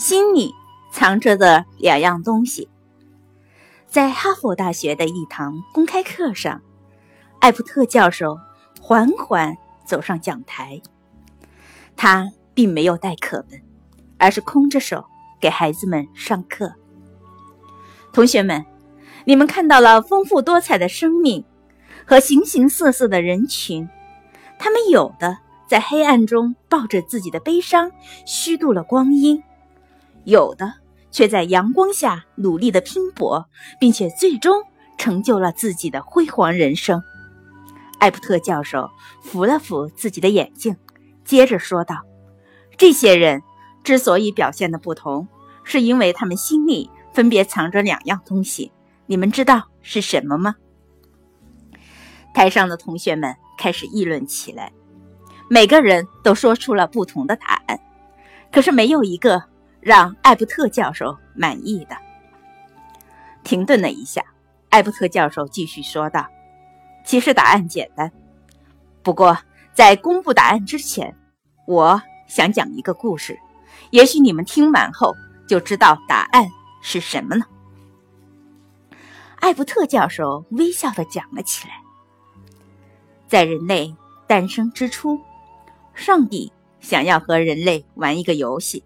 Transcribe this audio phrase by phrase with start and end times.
[0.00, 0.54] 心里
[0.90, 2.70] 藏着的两样东西。
[3.86, 6.62] 在哈佛大学的一堂公开课上，
[7.38, 8.38] 艾普特教授
[8.80, 10.80] 缓缓走上讲台。
[11.96, 13.60] 他并没有带课本，
[14.16, 15.04] 而是空着手
[15.38, 16.72] 给孩子们上课。
[18.10, 18.64] 同学们，
[19.26, 21.44] 你们看到了丰富多彩的生命
[22.06, 23.86] 和形形色色的人群，
[24.58, 25.36] 他们有的
[25.68, 27.92] 在黑暗中抱着自己的悲伤
[28.24, 29.42] 虚度了光阴。
[30.24, 30.74] 有的
[31.10, 34.62] 却在阳光下努力的拼搏，并且最终
[34.96, 37.02] 成就了自己的辉煌人生。
[37.98, 38.90] 艾普特教授
[39.22, 40.76] 扶了扶自己的眼镜，
[41.24, 42.02] 接着说道
[42.78, 43.42] ：“这些人
[43.82, 45.28] 之所以表现的不同，
[45.64, 48.72] 是因为他们心里分别藏着两样东西。
[49.06, 50.54] 你们知道是什么吗？”
[52.32, 54.72] 台上的同学们开始议论起来，
[55.48, 57.80] 每个人都说出了不同的答案，
[58.52, 59.49] 可是没有一个。
[59.80, 61.96] 让艾伯特教授满意的。
[63.42, 64.22] 停顿了一下，
[64.68, 66.26] 艾伯特教授继续说道
[67.04, 68.12] ：“其实答案简单，
[69.02, 69.36] 不过
[69.72, 71.16] 在公布答案之前，
[71.66, 73.38] 我想讲一个故事。
[73.90, 75.16] 也许你们听完后
[75.48, 76.46] 就知道答案
[76.82, 77.46] 是什么呢？”
[79.40, 81.74] 艾伯特教授微笑的讲了起来
[83.26, 85.18] ：“在人类诞生之初，
[85.94, 88.84] 上帝想要和人类玩一个游戏。”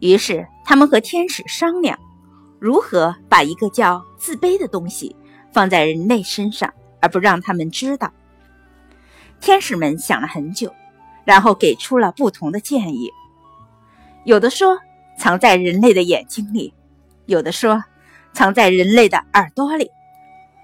[0.00, 1.98] 于是，他们和天使商量，
[2.58, 5.14] 如何把一个叫自卑的东西
[5.52, 8.12] 放在人类身上，而不让他们知道。
[9.40, 10.74] 天使们想了很久，
[11.24, 13.10] 然后给出了不同的建议。
[14.24, 14.78] 有的说
[15.18, 16.72] 藏在人类的眼睛里，
[17.26, 17.84] 有的说
[18.32, 19.90] 藏在人类的耳朵里，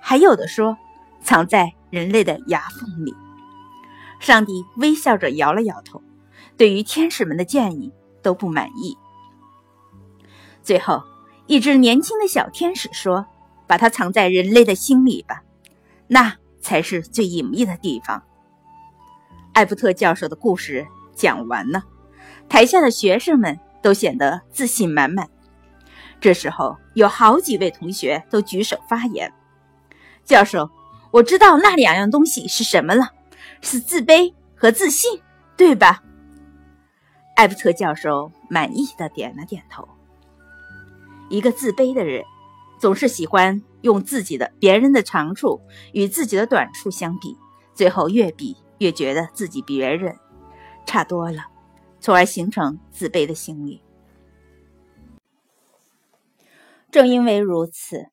[0.00, 0.76] 还有的说
[1.22, 3.14] 藏在人类的牙缝里。
[4.20, 6.02] 上帝微笑着摇了摇头，
[6.56, 8.96] 对于天使们的建议都不满意。
[10.68, 11.02] 最后，
[11.46, 13.24] 一只年轻的小天使说
[13.66, 15.42] ：“把它藏在人类的心里吧，
[16.08, 18.22] 那才是最隐秘的地方。”
[19.54, 21.84] 艾伯特教授的故事讲完了，
[22.50, 25.30] 台下的学生们都显得自信满满。
[26.20, 29.32] 这时候，有好几位同学都举手发言
[30.26, 30.68] ：“教授，
[31.10, 33.12] 我知道那两样东西是什么了，
[33.62, 35.22] 是自卑和自信，
[35.56, 36.02] 对吧？”
[37.36, 39.88] 艾伯特教授满意的点了点头。
[41.28, 42.24] 一个自卑的人，
[42.78, 45.60] 总是喜欢用自己的别人的长处
[45.92, 47.36] 与自己的短处相比，
[47.74, 50.16] 最后越比越觉得自己比别人
[50.86, 51.42] 差多了，
[52.00, 53.82] 从而形成自卑的心理。
[56.90, 58.06] 正因为如此，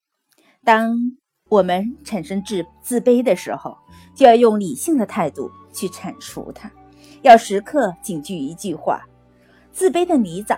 [0.63, 1.17] 当
[1.47, 3.77] 我们产生自自卑的时候，
[4.13, 6.69] 就要用理性的态度去铲除它，
[7.21, 9.01] 要时刻谨记一句话：
[9.71, 10.57] 自卑的泥沼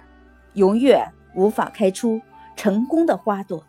[0.54, 2.20] 永远无法开出。
[2.58, 3.64] 成功的花朵。